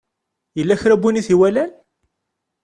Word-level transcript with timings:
Yella 0.57 0.81
kra 0.81 0.95
n 0.97 0.99
win 1.01 1.19
i 1.19 1.21
t-iwalan? 1.27 1.71